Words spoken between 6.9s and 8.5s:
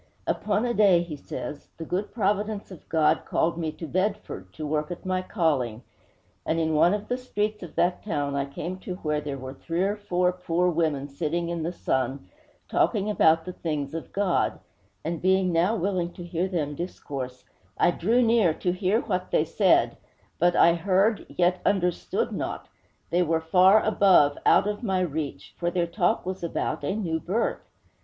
of the streets of that town I